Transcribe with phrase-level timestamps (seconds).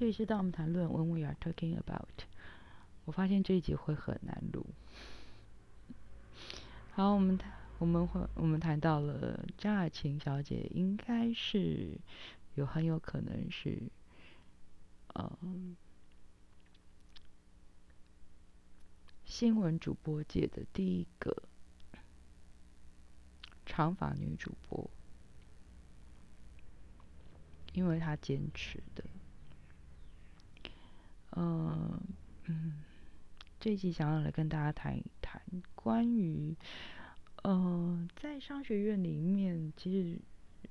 [0.00, 2.24] 这里是当我们谈论 When we are talking about。
[3.04, 4.64] 我发现这一集会很难录。
[6.92, 12.00] 好，我们谈，我们会，我们谈到了张雅琴小姐，应该是
[12.54, 13.90] 有很有可能是，
[15.08, 15.38] 呃，
[19.26, 21.42] 新闻主播界的第一个
[23.66, 24.90] 长发女主播，
[27.74, 29.04] 因为她坚持的。
[31.36, 32.00] 嗯
[32.46, 32.82] 嗯，
[33.60, 35.40] 这一集想要来跟大家谈一谈
[35.76, 36.56] 关于，
[37.44, 40.20] 呃，在商学院里面，其实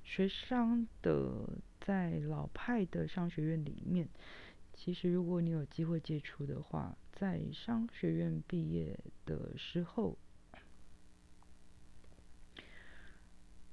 [0.04, 4.09] 学商的在老派的商学院里面，
[4.73, 10.18] 其实如果你有机会接触的话，在商学院毕业的时候，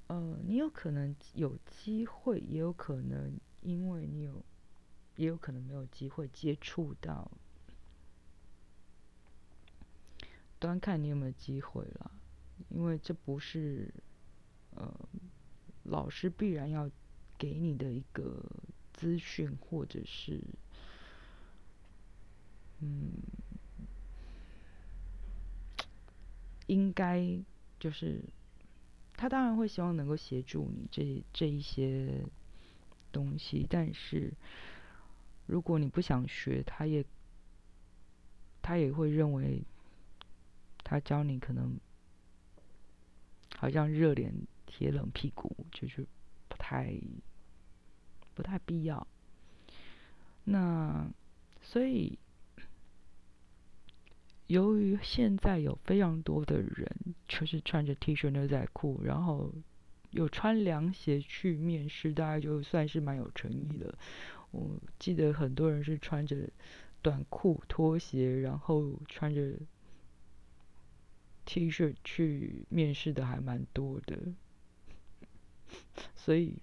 [0.07, 4.41] 呃，你有可能有机会，也有可能因为你有。
[5.17, 7.31] 也有可能没有机会接触到，
[10.59, 12.11] 端看你有没有机会了，
[12.69, 13.91] 因为这不是
[14.75, 15.09] 呃
[15.85, 16.89] 老师必然要
[17.35, 18.45] 给你的一个
[18.93, 20.39] 资讯，或者是
[22.79, 23.11] 嗯
[26.67, 27.43] 应该
[27.79, 28.21] 就是
[29.15, 32.23] 他当然会希望能够协助你这这一些
[33.11, 34.31] 东西，但是。
[35.47, 37.03] 如果你不想学，他也
[38.61, 39.63] 他也会认为
[40.83, 41.79] 他教你可能
[43.55, 44.31] 好像热脸
[44.65, 46.05] 贴冷屁股，就是
[46.47, 46.93] 不太
[48.35, 49.07] 不太必要。
[50.43, 51.09] 那
[51.61, 52.19] 所以，
[54.47, 59.53] 由于现在有非常多的人就是穿着 T 恤牛仔裤，然后
[60.11, 63.97] 有穿凉鞋去面试，大概就算是蛮有诚意的。
[64.51, 66.49] 我记得很多人是穿着
[67.01, 69.59] 短裤、拖鞋，然后穿着
[71.45, 74.33] T 恤去面试的还蛮多的，
[76.15, 76.61] 所以，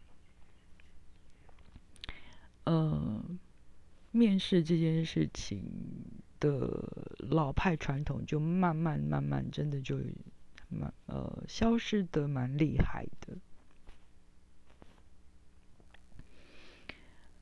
[2.64, 3.25] 呃，
[4.10, 5.62] 面试这件事情
[6.41, 9.98] 的老派传统就慢慢慢慢真的就
[10.69, 13.38] 蛮呃消失的蛮厉害的。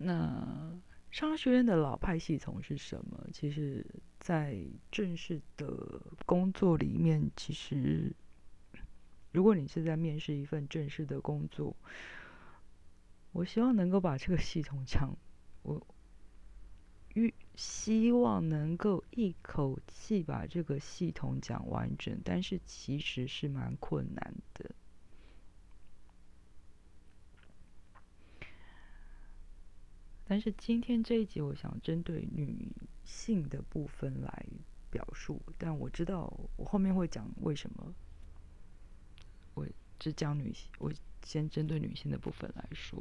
[0.03, 0.79] 那
[1.11, 3.29] 商学院的老派系统是什么？
[3.33, 3.87] 其实，
[4.19, 4.59] 在
[4.91, 8.13] 正式的工作里面，其实
[9.31, 11.77] 如果你是在面试一份正式的工作，
[13.33, 15.17] 我希望能够把这个系统讲，
[15.63, 15.87] 我
[17.15, 24.75] 预希望能够一口气把这个系统讲完整，但是其实是蛮困难的。
[30.33, 32.67] 但是今天这一集，我想针对女
[33.05, 34.47] 性的部分来
[34.91, 35.39] 表述。
[35.59, 37.93] 但我知道我后面会讲为什么，
[39.53, 39.67] 我
[39.99, 40.91] 只讲女性，我
[41.23, 42.99] 先针对女性的部分来说。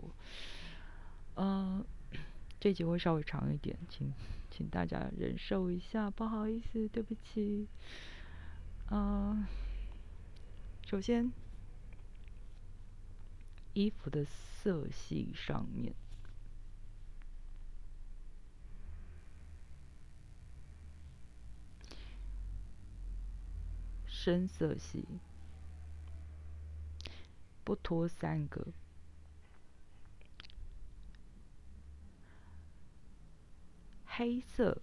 [1.36, 1.82] 呃，
[2.60, 4.12] 这集会稍微长一点，请
[4.50, 7.66] 请大家忍受一下，不好意思，对不起。
[8.90, 9.48] 呃，
[10.86, 11.32] 首先，
[13.74, 15.94] 衣服的色系上面。
[24.24, 25.04] 深色系，
[27.64, 28.68] 不脱三个。
[34.06, 34.80] 黑色、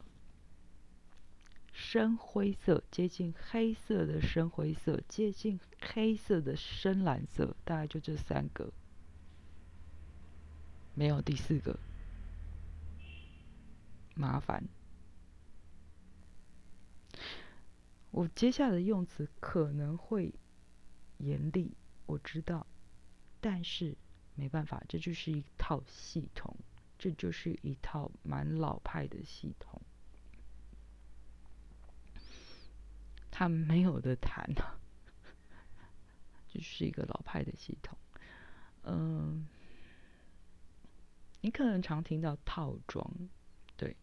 [1.73, 8.73] 深灰色，接近黑色的深灰色，接近黑色的深蓝色，大概就这三个，
[10.95, 11.79] 没有第四个，
[14.17, 14.65] 麻烦。
[18.11, 20.35] 我接下来用词可能会
[21.19, 21.77] 严厉，
[22.07, 22.67] 我知道，
[23.41, 23.97] 但是
[24.35, 26.57] 没办法，这就是一套系统，
[26.99, 29.81] 这就是一套蛮老派的系统，
[33.31, 34.81] 他没有的谈啊，
[36.49, 37.99] 就是一个老派的系统。
[38.85, 39.47] 嗯，
[41.43, 43.29] 你可能常听到套装，
[43.77, 43.95] 对，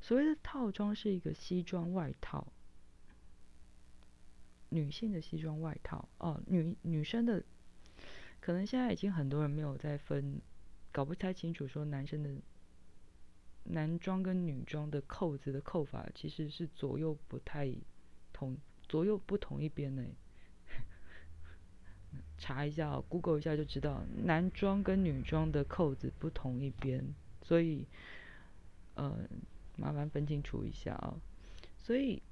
[0.00, 2.46] 所谓的套装是一个西装外套。
[4.70, 7.42] 女性的西装外套哦，女女生的，
[8.40, 10.40] 可能现在已经很多人没有在分，
[10.90, 12.30] 搞不太清楚说男生的
[13.64, 17.72] 男装跟女装的扣子的扣法其实是左右不太
[18.32, 18.56] 同，
[18.88, 20.04] 左右不同一边呢。
[22.36, 27.86] 查一下，Google 一下就知道，男装跟女装的扣子不同一边，所以
[28.94, 29.28] 呃，
[29.76, 31.16] 麻烦分清楚一下啊。
[31.78, 32.22] 所以，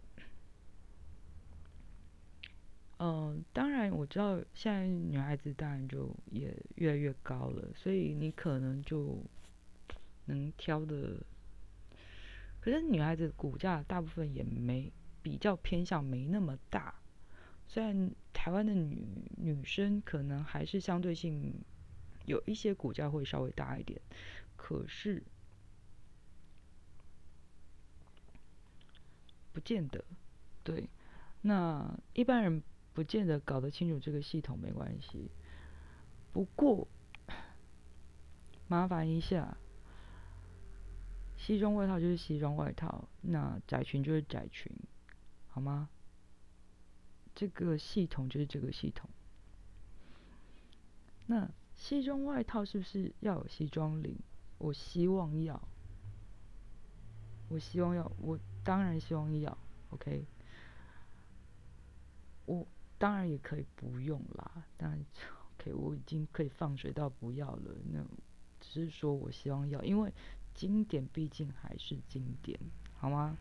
[3.05, 9.19] 嗯，当然我知道现在女孩子当然就也越来越高了，所以你可能就
[10.27, 11.21] 能挑的。
[12.61, 16.95] 可是女孩子骨架大部分也没比较偏向没那么大，
[17.67, 19.05] 虽然台湾的女
[19.37, 21.53] 女生可能还是相对性
[22.27, 24.01] 有一些骨架会稍微大一点，
[24.55, 25.21] 可是
[29.53, 30.05] 不见得
[30.63, 30.89] 对。
[31.45, 32.63] 那一般人
[32.95, 35.31] 不见得搞得清楚这个系统没关系，
[36.33, 36.87] 不过
[38.69, 39.57] 麻烦一下。
[41.37, 44.71] 西装外套就是西装外套，那窄裙就是窄裙，
[45.49, 45.89] 好吗？
[47.35, 49.11] 这个系统就是这个系统。
[51.27, 54.17] 那西装外套是不是要有西装领？
[54.59, 55.61] 我希望要，
[57.49, 59.59] 我希望要，我当然希望要
[59.91, 60.25] ，OK。
[62.47, 62.65] 我
[63.03, 65.05] 当然也可以不用啦，但
[65.57, 67.75] OK，我已经可以放水到不要了。
[67.91, 68.05] 那
[68.61, 70.13] 只是说我希望要，因为。
[70.55, 72.61] 经典毕竟还是经典，
[72.99, 73.35] 好吗？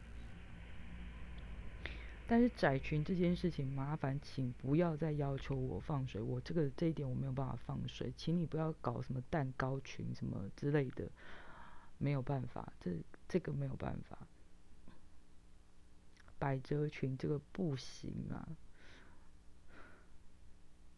[2.26, 11.12] 但是窄裙这件事情，麻烦请不要再要求我放水，我这个这一点我没有办法放水，请你不要搞什么蛋糕裙什么之类的，
[11.98, 12.92] 没有办法，这
[13.28, 14.18] 这个没有办法。
[16.40, 18.48] 百褶裙这个不行啊，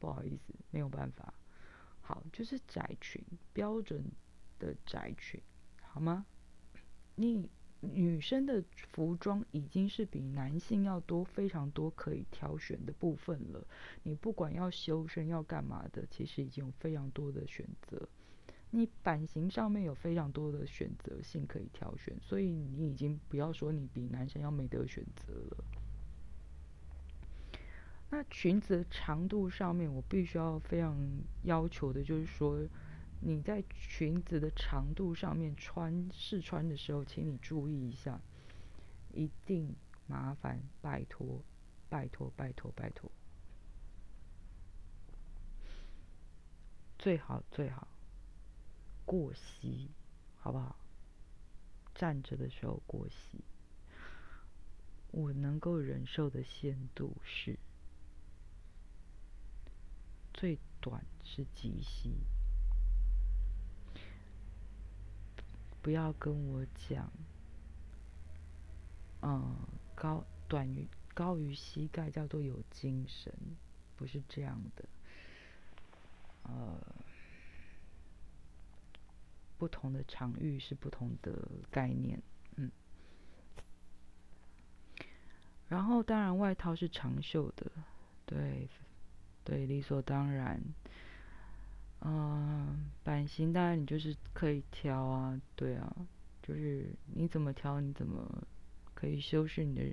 [0.03, 1.33] 不好意思，没有办法。
[2.01, 3.23] 好，就是窄裙，
[3.53, 4.03] 标准
[4.59, 5.41] 的窄裙。
[5.81, 6.25] 好吗？
[7.15, 8.61] 你女生的
[8.91, 13.65] 服装已经是比男性要多非常多可以挑选的部分了。
[14.03, 18.09] 你不管要修身要干嘛的，其实已经有非常多的选择。
[18.71, 25.63] 你版型上面有非常多的选择性可以挑选，所以你已经不要说你比男生要没得选择了。
[28.15, 30.95] 那裙子长度上面，我必须要非常
[31.45, 32.59] 要求的就是说。
[33.25, 38.21] 你在裙子的长度上面穿试穿的时候，请你注意一下，
[39.13, 39.73] 一定
[40.05, 41.41] 麻烦拜托，
[41.89, 43.09] 拜托，拜托，拜托，
[46.99, 47.87] 最好最好
[49.05, 49.89] 过膝，
[50.35, 50.75] 好不好？
[51.95, 53.41] 站着的时候过膝，
[55.11, 57.57] 我能够忍受的限度是
[60.43, 62.17] 最短是及膝。
[65.81, 67.09] 不要跟我讲，
[69.21, 69.55] 嗯，
[69.95, 73.33] 高短于高于膝盖叫做有精神，
[73.95, 74.83] 不是这样的。
[76.41, 76.77] 呃，
[79.57, 82.21] 不同的场域是不同的概念，
[82.57, 82.69] 嗯。
[85.69, 87.71] 然后当然外套是长袖的，
[88.25, 88.67] 对，
[89.43, 90.61] 对，理所当然。
[92.05, 95.95] 嗯，版型当然你就是可以挑啊，对啊，
[96.41, 98.45] 就是你怎么挑你怎么
[98.93, 99.83] 可以修饰你的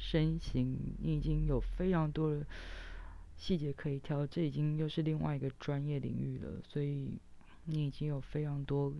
[0.00, 2.44] 身形，你已经有非常多的
[3.36, 7.08] 细节可以挑，这已经又是另外一个专业领域了，所以
[7.66, 8.92] 你已经有非常多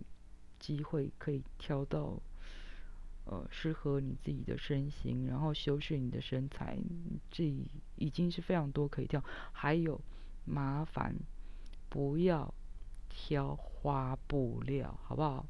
[0.59, 2.17] 机会可以挑到
[3.25, 6.77] 呃适合你自己的身形，然后修饰你的身材，
[7.29, 7.43] 这
[7.95, 10.01] 已经是非常多可以挑，还有
[10.45, 11.15] 麻烦。
[11.89, 12.51] 不要
[13.07, 15.45] 挑花布料，好不好？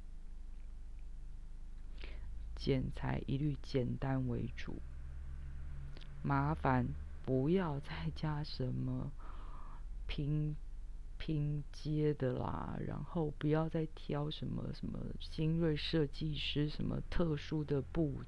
[2.55, 4.81] 剪裁一律简单为主。
[6.21, 6.87] 麻烦
[7.25, 9.09] 不要再加什么
[10.05, 10.55] 拼
[11.25, 18.21] 拼接的啦，然后不要再挑什么什么新锐设计师什么特殊的布。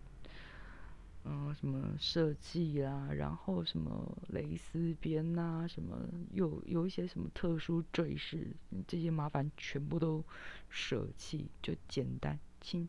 [1.26, 8.56] 嗯，什么设计啦，然后什么蕾丝边呐，什么有有一些什么特殊坠饰，
[8.88, 10.24] 这些麻烦全部都
[10.70, 12.88] 舍弃，就简单轻，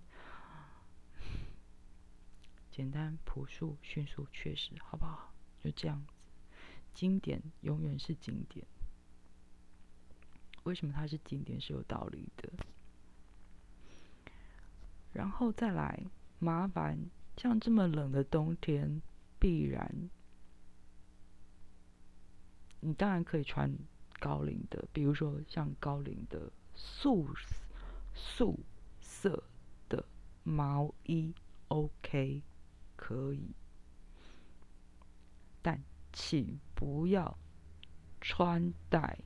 [2.71, 5.33] 简单朴素迅速确实，好不好？
[5.65, 6.13] 就这样子，
[6.95, 8.65] 经典永远是经典。
[10.67, 12.53] 为什么它是经典是有道理的。
[15.13, 16.05] 然后再来
[16.39, 16.99] 麻烦。
[17.39, 19.03] 像这么冷的冬天，
[19.39, 20.09] 必然
[22.81, 23.71] 你当然可以穿
[24.19, 27.29] 高领的，比如说像高领的素
[28.15, 28.59] 素
[29.03, 29.43] 色
[29.87, 30.03] 的
[30.45, 31.35] 毛衣
[31.69, 32.43] ，OK，
[32.97, 33.55] 可以，
[35.61, 35.79] 但
[36.11, 37.39] 请不要
[38.23, 39.19] 穿戴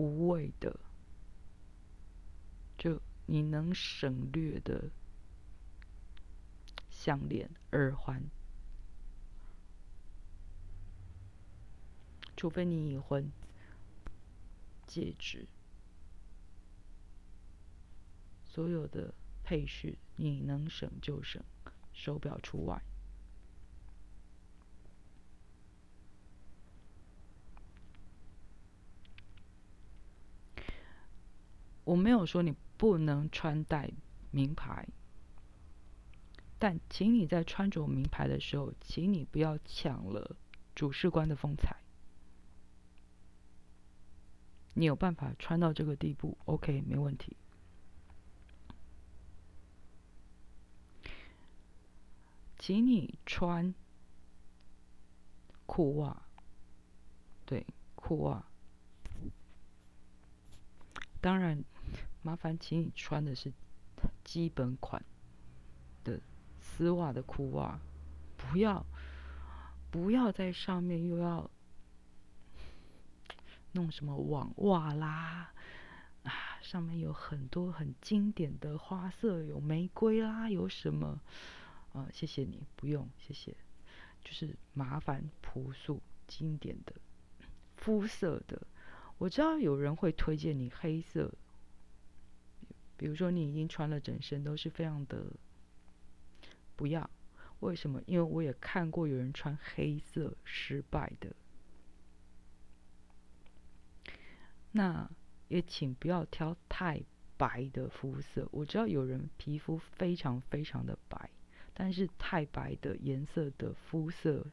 [0.00, 0.80] 无谓的，
[2.78, 4.90] 就你能省略的
[6.88, 8.24] 项链、耳环，
[12.34, 13.30] 除非你已婚，
[14.86, 15.46] 戒指，
[18.46, 19.12] 所有的
[19.44, 21.44] 配饰你能省就省，
[21.92, 22.82] 手表除外。
[31.90, 33.90] 我没有说你不能穿戴
[34.30, 34.86] 名牌，
[36.56, 40.36] 但请你在穿着名牌的时候，请你不要抢了
[40.72, 41.78] 主事官的风采。
[44.74, 47.36] 你有办法穿到这个地步，OK，没问题。
[52.56, 53.74] 请你穿
[55.66, 56.22] 裤袜，
[57.44, 57.66] 对，
[57.96, 58.44] 裤袜。
[61.20, 61.64] 当然。
[62.22, 63.52] 麻烦，请你穿的是
[64.24, 65.02] 基本款
[66.04, 66.20] 的
[66.60, 67.80] 丝袜的裤袜，
[68.36, 68.84] 不要
[69.90, 71.50] 不要在上面又要
[73.72, 75.52] 弄什么网袜啦
[76.24, 76.32] 啊！
[76.60, 81.20] 上面有很多很经典的花色，有玫瑰啦，有什么
[81.92, 82.08] 啊？
[82.12, 83.56] 谢谢你，不用谢谢，
[84.22, 86.94] 就是麻烦朴素经典的
[87.76, 88.60] 肤色的。
[89.18, 91.32] 我知道有人会推荐你黑色。
[93.00, 95.24] 比如说，你已经穿了整身，都是非常的
[96.76, 97.08] 不要。
[97.60, 98.02] 为什么？
[98.04, 101.34] 因为我也看过有人穿黑色失败的。
[104.72, 105.10] 那
[105.48, 107.02] 也请不要挑太
[107.38, 108.46] 白的肤色。
[108.52, 111.30] 我知道有人皮肤非常非常的白，
[111.72, 114.46] 但是太白的颜色的肤色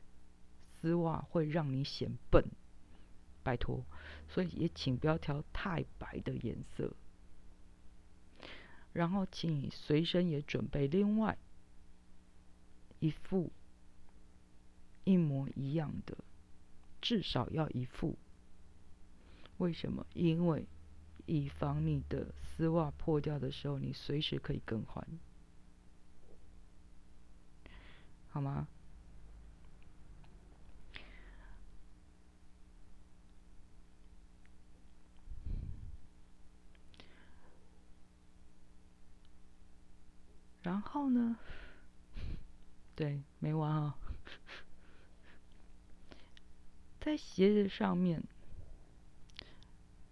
[0.79, 2.41] 丝袜会让你显笨。
[3.43, 3.83] 拜托，
[4.29, 6.95] 所以也请不要挑太白的颜色。
[8.97, 11.37] 然后，请你随身也准备另外
[12.99, 13.51] 一副
[15.03, 16.17] 一模一样的，
[16.99, 18.17] 至少要一副。
[19.59, 20.03] 为什么？
[20.15, 20.65] 因为
[21.27, 25.07] 以防你的丝袜破掉的时候，你随时可以更换，
[28.29, 28.67] 好吗？
[40.67, 41.37] 然后呢？
[42.93, 43.97] 对，没完啊！
[46.99, 48.21] 在鞋子上面，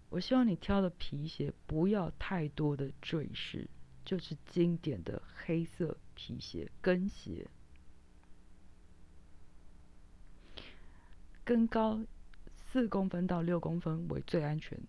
[0.07, 3.67] 我希望你挑的皮鞋不要太多的坠饰，
[4.05, 7.49] 就是经典的黑色皮鞋跟鞋，
[11.43, 11.99] 跟高
[12.71, 14.79] 四公分到六公分为最安全。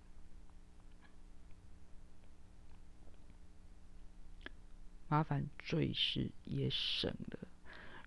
[5.09, 7.49] 麻烦最是也省了。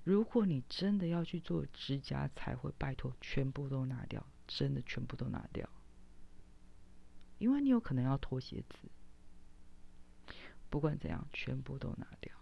[0.04, 5.70] 如果你真的要去做指甲彩绘，拜托全部都拿掉，真的全部都拿掉，
[7.38, 8.90] 因为你有可能要脱鞋子。
[10.70, 12.34] 不管怎样，全部都拿掉。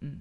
[0.00, 0.20] 嗯。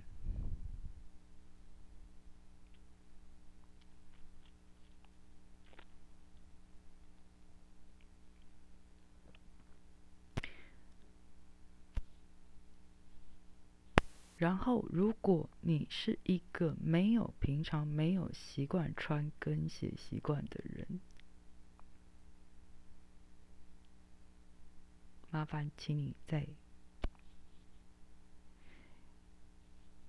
[14.41, 20.99] 然后，如果你是一个没有平常没有习惯穿跟鞋习惯的人，
[25.29, 26.47] 麻烦请你在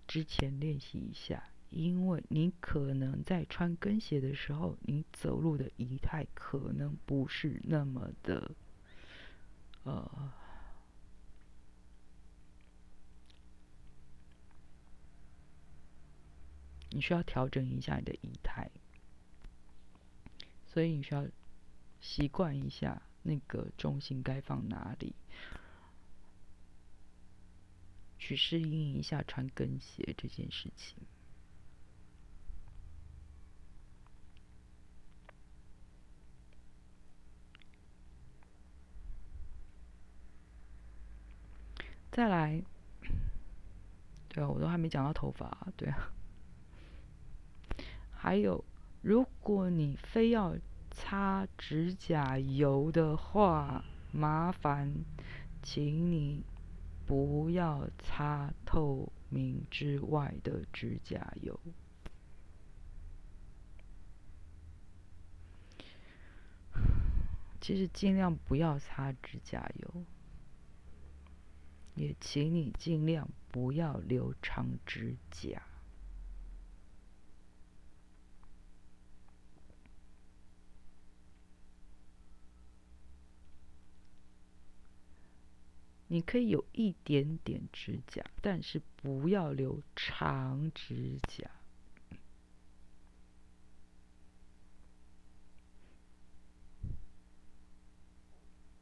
[0.09, 8.55] 之前练习一下，因为你可能在穿跟鞋的时候，你走路的仪态可能不是那么的，
[9.83, 10.33] 呃。
[16.95, 18.71] 你需要调整一下你的仪态，
[20.67, 21.27] 所以你需要
[22.01, 25.15] 习惯一下那个重心该放哪里，
[28.19, 30.99] 去适应一下穿跟鞋这件事情。
[42.11, 42.63] 再来，
[44.29, 46.13] 对啊，我都还没讲到头发，对啊。
[48.23, 48.65] 还有
[49.01, 50.57] 如果你非要
[50.93, 55.05] 擦指甲油的话麻烦
[55.61, 56.45] 请你
[57.05, 61.59] 不要擦透明之外的指甲油。
[67.61, 70.05] 其实尽量不要擦指甲油
[71.97, 75.72] 也请你尽量不要留长指甲。
[86.13, 91.51] 你可以有一点点指甲，但是不要留长指甲。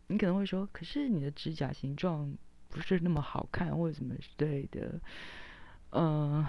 [0.08, 2.36] 你可能会说，可是你的指甲形状
[2.68, 5.00] 不是那么好看，或者什么之类的，
[5.90, 6.44] 嗯，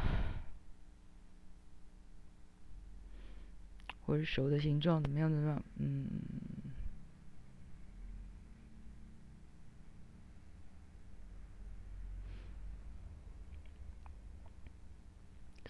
[4.03, 6.07] 或者手的形状怎么样怎么样，嗯。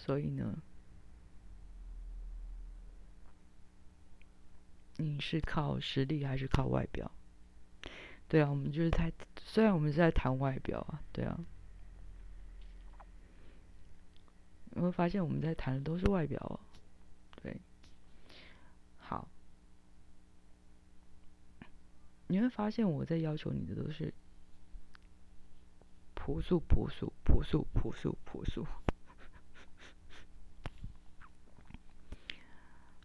[0.03, 0.57] 所以呢，
[4.97, 7.11] 你是靠实力还是靠外表？
[8.27, 11.39] 对啊，我们就是在，虽然我们是在谈外表啊，对啊，
[14.71, 16.59] 你会发现我们在谈的都是外表哦，
[17.43, 17.61] 对，
[18.97, 19.27] 好，
[22.25, 24.11] 你会发现我在要求你的都是
[26.15, 28.65] 朴素、朴素、朴素、朴素、朴素。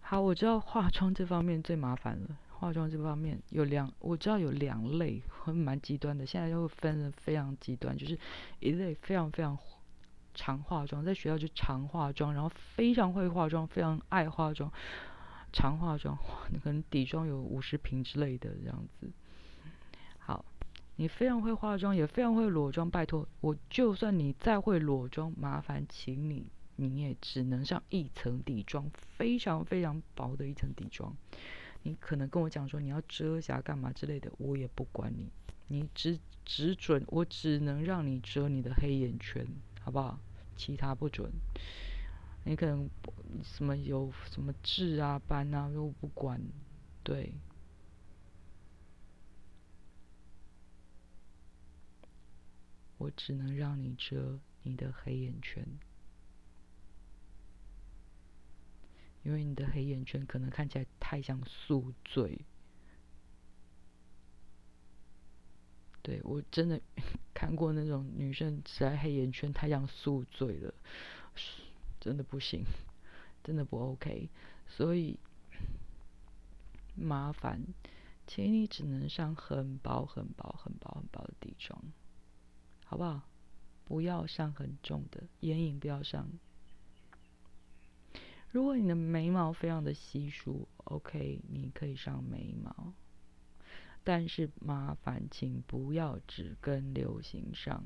[0.09, 2.39] 好，我知道化妆这方面最麻烦了。
[2.49, 6.25] 化妆这方面有两，我知道有两类，很蛮极端的。
[6.25, 8.17] 现在就分的非常极端，就是
[8.61, 9.59] 一类非常非常
[10.33, 14.73] 常化妆，在学校就常化妆，然后非常会化妆，非常爱化妆，
[15.53, 16.17] 常化妆，
[16.63, 19.11] 可能底妆有五十瓶之类的这样子。
[20.19, 20.45] 好，
[20.95, 26.47] 你非常会化妆，也非常会裸妆，拜托，我就算你再会裸妆，麻烦请你。
[26.77, 31.17] 你也只能上一层底妆，非常非常薄的一层底妆。
[31.83, 35.31] 你可能跟我讲说你要遮瑕干嘛之类的，我也不管你，
[35.69, 39.47] 你只只准我只能让你遮你的黑眼圈，
[39.81, 40.21] 好不好？
[40.57, 41.31] 其他不准。
[42.45, 42.89] 你可能
[43.43, 46.41] 什么有什么痣啊斑啊都不管，
[47.03, 47.33] 对。
[52.99, 55.67] 我只能让你遮你的黑眼圈。
[59.27, 62.45] 因为你的黑眼圈可能看起来太像宿醉，
[66.01, 66.81] 对我真的
[67.35, 70.73] 看过那种女生实在黑眼圈太像宿醉了，
[71.99, 72.63] 真的不行，
[73.43, 74.31] 真的不 OK，
[74.69, 75.19] 所以
[76.95, 77.61] 麻烦，
[78.29, 81.83] 请你只能上很薄很薄很薄很薄的底妆，
[82.85, 83.29] 好不好？
[83.85, 86.31] 不要上很重的，眼影不要上。
[88.57, 92.95] 如果你的眉毛非常的稀疏，OK，你可以上眉毛，
[94.03, 97.85] 但是麻烦请不要只跟流行上，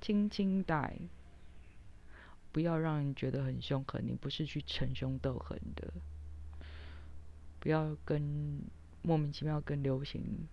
[0.00, 0.96] 轻轻带，
[2.52, 5.92] 不要让人觉得很凶狠，你不是去逞凶斗狠的，
[7.58, 8.62] 不要跟
[9.02, 10.46] 莫名其妙跟流行，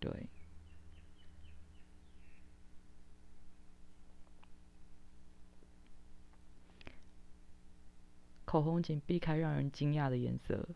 [0.00, 0.26] 对。
[8.56, 10.66] 口红请避开让人惊讶的颜色，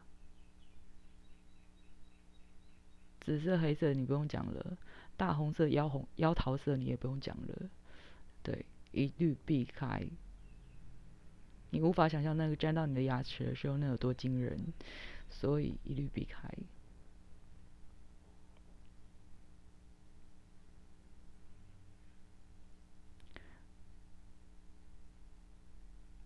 [3.20, 4.76] 紫色、黑色你不用讲了，
[5.16, 7.70] 大红色、妖红、妖桃色你也不用讲了，
[8.42, 10.06] 对，一律避开。
[11.70, 14.58] 你无法想象那个沾到你的牙齿的时候那有多惊人，
[15.30, 16.50] 所以一律避开。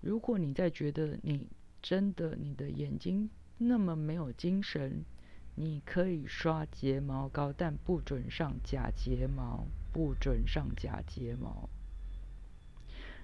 [0.04, 1.48] 如果你在觉得你
[1.80, 5.02] 真的你的眼睛那么没有精神，
[5.54, 9.64] 你可以刷睫毛膏，但不准上假睫毛，
[9.94, 11.70] 不准上假睫毛。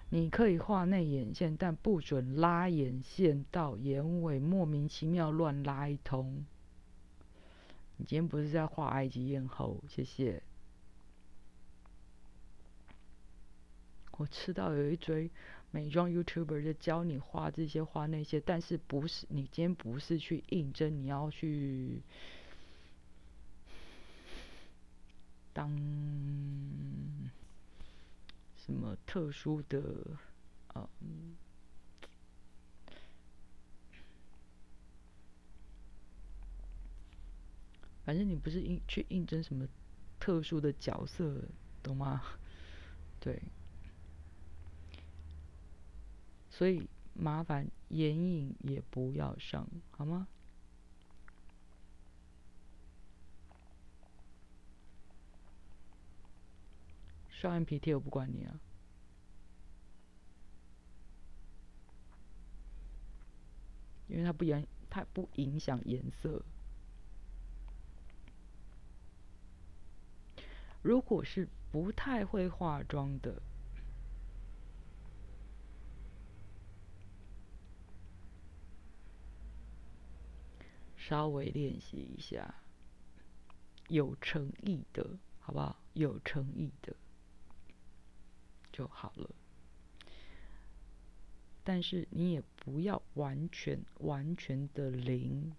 [0.09, 6.47] 你可以画内眼线，但不准拉眼线到眼尾，莫名其妙乱拉一通。
[7.99, 9.85] 你今天不是在画埃及艳后？
[9.87, 10.43] 谢谢。
[14.13, 15.31] 我吃到有一堆。
[15.73, 22.03] 美妆 YouTuber 就教你画这些画那些，但是不是你今天不是去应征，你要去
[25.53, 25.71] 当
[28.57, 29.81] 什么特殊的
[30.69, 30.89] 啊？
[38.05, 39.69] 反正你不是应去应征什么
[40.19, 41.45] 特殊的角色，
[41.81, 42.23] 懂吗？
[43.21, 43.41] 对。
[46.61, 50.29] 所以麻烦眼影也不要上好吗？
[57.31, 58.61] 双眼皮贴我不管你啊。
[64.09, 66.45] 因为它不影它不影响颜色。
[70.83, 73.41] 如果是不太会化妆的
[81.11, 82.55] 稍微练习一下，
[83.89, 85.83] 有诚意的，好不好？
[85.93, 86.95] 有诚意的
[88.71, 89.29] 就好了。
[91.65, 95.53] 但是你也不要完全完全的零，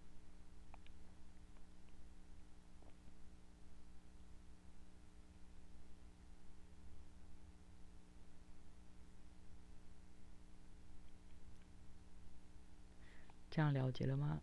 [13.50, 14.42] 这样了解了吗？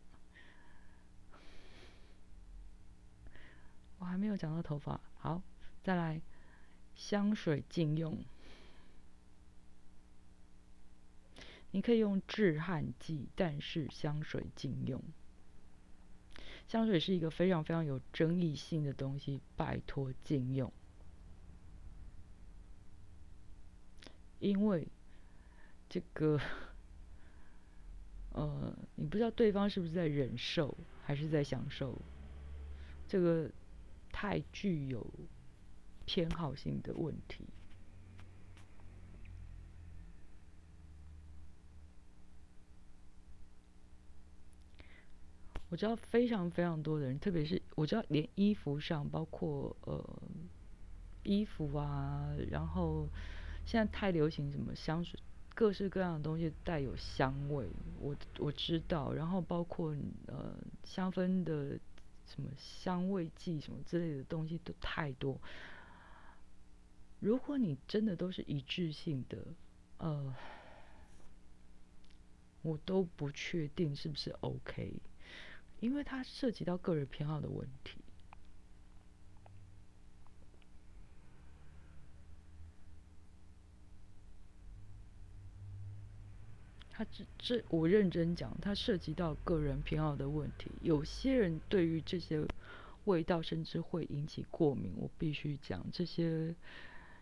[3.98, 5.42] 我还没有讲到头发，好，
[5.82, 6.20] 再来，
[6.94, 8.16] 香水禁用。
[11.70, 15.02] 你可以用止汗剂，但是香水禁用。
[16.66, 20.72] 香水是一个非常非常有争议性的东西，拜托禁用。
[24.38, 24.86] 因为
[25.88, 26.40] 这个，
[28.32, 32.00] 呃，你不知道对方是不是在忍受，还是在享受，
[33.08, 33.50] 这个
[34.12, 35.06] 太具有
[36.04, 37.44] 偏好性的问题。
[45.70, 50.02] 我知道非常非常多的人，特别是我知道连衣服上，包括呃
[51.24, 53.06] 衣服啊，然后
[53.66, 55.20] 现在太流行什么香水，
[55.54, 57.68] 各式各样的东西带有香味，
[58.00, 59.94] 我我知道，然后包括
[60.26, 61.78] 呃香氛的
[62.28, 65.40] 什么香味剂什么之类的东西都太多。
[67.20, 69.38] 如果你真的都是一致性的，
[69.98, 70.34] 呃，
[72.62, 75.00] 我都不确定是不是 OK。
[75.80, 77.98] 因为它涉及到个人偏好的问题，
[86.98, 90.68] 它这这我认真讲，它涉及到个人偏好的问题。
[90.82, 92.44] 有些人对于这些
[93.04, 96.52] 味道甚至会引起过敏，我必须讲，这些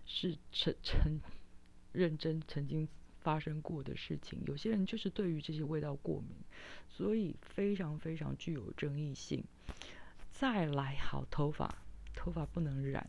[0.07, 1.21] 是曾曾
[1.93, 2.89] 认真曾经。
[3.21, 6.37] 发生过的事情，有些人就是对于这些味道过敏，
[6.89, 9.43] 所以非常非常具有争议性。
[10.31, 11.83] 再来，好头发，
[12.15, 13.05] 头发不能染，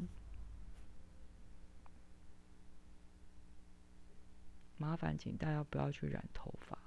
[4.77, 6.77] 麻烦请大家不要去染头发。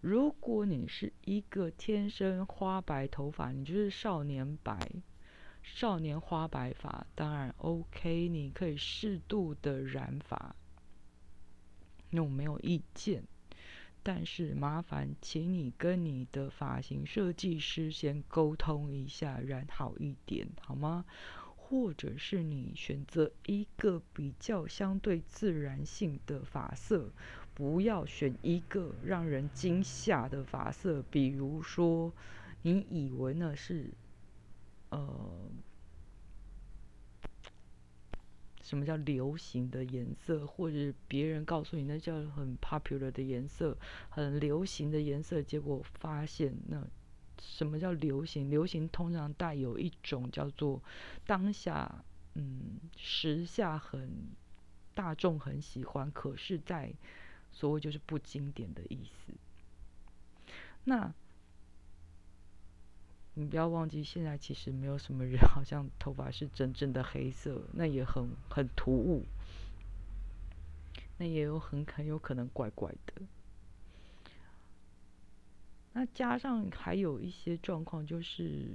[0.00, 4.78] 如果你是一个天生花白头发，你就是少年白、
[5.62, 10.54] 少年花白发，当然 OK，你可以适度的染发。
[12.10, 13.24] 那我没有意见，
[14.02, 21.04] 但是麻烦请你跟你的发型设计师先沟通一下，染好一点好吗？
[21.68, 27.10] 或者是你选择一个比较相对自然性的发色，
[27.54, 32.12] 不要选一个让人惊吓的发色，比如说
[32.62, 33.90] 你以为那是，
[34.90, 35.50] 呃。
[38.62, 46.84] 什么叫流行的颜色，或者别人告诉你那叫很 popular 的颜色，很流行的颜色，结果发现那
[47.40, 48.50] 什么叫流行？
[48.50, 50.82] 流行通常带有一种叫做
[51.26, 54.10] 当下，嗯，时下很
[54.94, 56.92] 大众很喜欢，可是，在
[57.52, 59.32] 所谓就是不经典的意思。
[60.84, 61.12] 那
[63.34, 69.24] 你不要忘记，现在其实没有什么人 好像头发是真正的黑色，那也很很突兀，
[71.18, 73.22] 那也有很很有可能怪怪的。
[75.98, 78.68] 那加上还有一些状况，就是，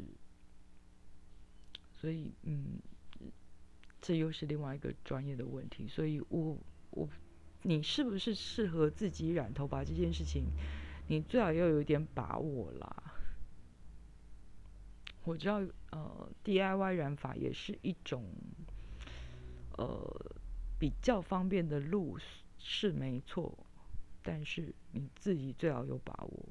[1.94, 2.80] 所以嗯，
[4.02, 5.88] 这又是另外一个专业的问题。
[5.88, 6.58] 所以我
[6.90, 7.08] 我
[7.62, 10.46] 你是不是适合自己染头发这件事情，
[11.10, 13.14] 你最好要有一点把握啦。
[15.24, 18.26] 我知道，呃，DIY 染发也是一种，
[19.78, 20.36] 呃，
[20.80, 22.18] 比较方便的路
[22.58, 23.56] 是没错，
[24.24, 26.50] 但是你自己最好有把握，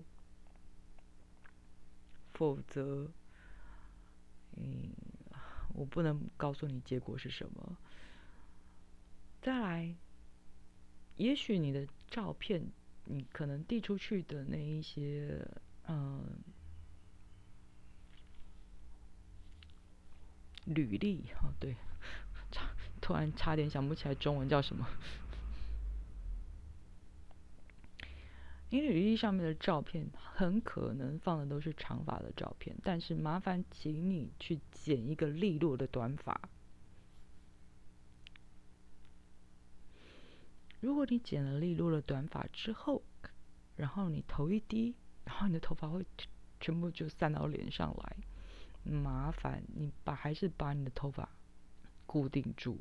[2.40, 3.06] 否则，
[4.56, 4.90] 嗯，
[5.74, 7.76] 我不能告诉你结果是什么。
[9.42, 9.94] 再来，
[11.16, 12.66] 也许你的照片，
[13.04, 15.46] 你可能递出去的那一些，
[15.86, 16.24] 嗯。
[20.64, 21.74] 履历，哦对，
[22.50, 22.70] 差
[23.02, 24.88] 突然差点想不起来中文叫什么。
[28.72, 36.40] 你履历上面的照片很可能放的都是长发的照片，但是麻烦请你去剪一个利落的短发。
[40.78, 43.02] 如果你剪了利落的短发之后，
[43.76, 46.06] 然后你头一低，然后你的头发会
[46.60, 48.16] 全部就散到脸上来，
[48.84, 51.28] 麻烦你把还是把你的头发
[52.06, 52.78] 固定住，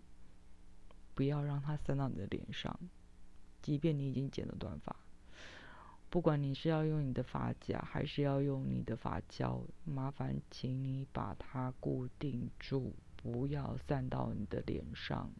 [1.16, 2.80] 不要让它散到你的脸上，
[3.60, 4.96] 即便你已经剪了短发。
[6.10, 15.32] 不管你是要用你的发夹，还是要用你的发胶，麻烦请你把它固定住，不要散到你的脸上。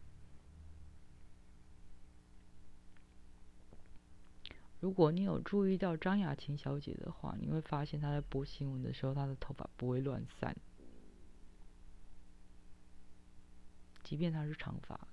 [4.78, 10.56] 如果你有注意到张雅琴小姐的话，你会发现她在播新闻的时候，她的头发不会乱散，
[14.04, 15.08] 即便她是长发。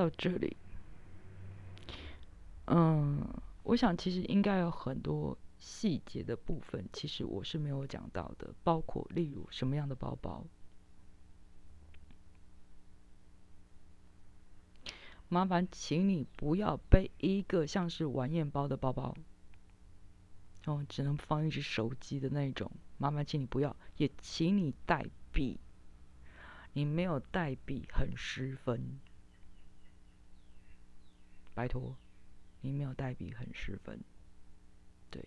[0.00, 0.56] 到这里，
[2.68, 3.22] 嗯，
[3.64, 10.42] 我想其实应该有很多细节的部分，其实我是没有讲到的，包括例如什么样的包包，
[15.28, 19.14] 麻烦请你不要背一个像是玩宴包的包包，
[20.64, 25.60] 哦，只能放一只手机的那种，麻烦请你不要，也请你带笔，
[26.72, 28.98] 你没有带笔很失分。
[31.60, 31.94] 拜托，
[32.62, 34.00] 你没有带笔很失分，
[35.10, 35.22] 对。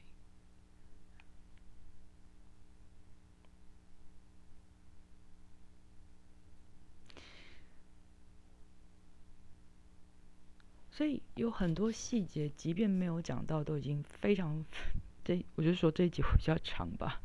[10.90, 14.66] 所以有很多细节，即便没有讲到，都已经非常
[15.24, 17.22] 这，我就说这一集会比较长吧。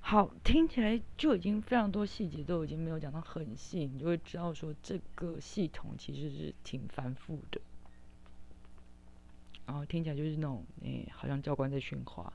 [0.00, 7.60] 好，听起来就已经非常多细节都已经没有讲到很细，你就会知道说这个系统其实是挺繁复的。
[9.66, 12.32] 然后听起来就是那种，诶，好像教官在训话。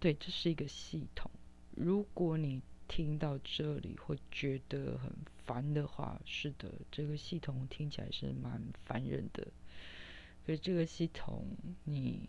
[0.00, 1.30] 对，这是一个系统。
[1.76, 5.10] 如果你听到这里会觉得很
[5.44, 9.46] 烦的话，是的，这个系统听起来是蛮烦人的。
[10.46, 11.46] 可是这个系统，
[11.84, 12.28] 你，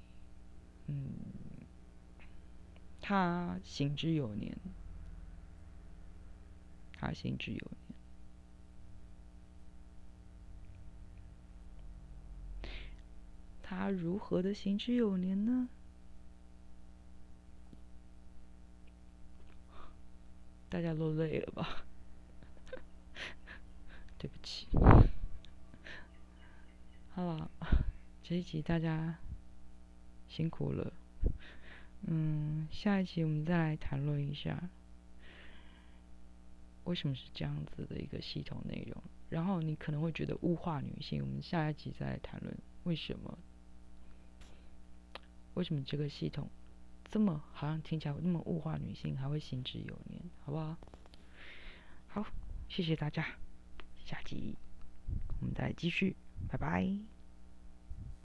[0.88, 1.12] 嗯，
[3.02, 4.58] 它行之有年，
[6.94, 7.72] 它行之有。
[13.68, 15.68] 他如何的行之有年呢？
[20.70, 21.84] 大家都累了吧？
[24.20, 24.68] 对不起。
[27.16, 27.50] 好了，
[28.22, 29.18] 这一集大家
[30.28, 30.94] 辛苦了。
[32.04, 34.70] 嗯，下一集我们再来谈论一下
[36.84, 39.02] 为什么是这样子的一个系统内容。
[39.28, 43.36] 然后你可能会觉得物化女性，我们下一集再来谈论为什么。
[45.56, 46.50] 为什么这个系统
[47.10, 50.78] 这么好像听起来那么物化女性，还会行之有年，好不好？
[52.08, 52.26] 好，
[52.70, 53.26] 谢谢大家，
[54.06, 54.56] 下集
[55.42, 56.16] 我们再继续，
[56.48, 57.15] 拜拜。